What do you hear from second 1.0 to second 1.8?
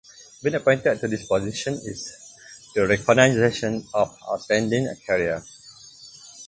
this position